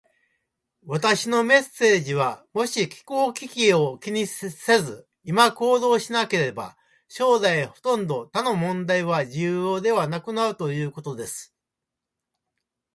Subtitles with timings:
[0.87, 6.75] 私のメッセージは、もし気候危機を気にせず、今行動しなければ、
[7.07, 11.53] 将来ほとんど他の問題は重要ではなくなるということです。